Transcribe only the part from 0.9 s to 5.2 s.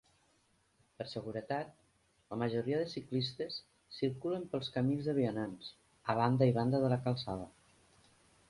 Per seguretat, la majoria de ciclistes circulen pels camins de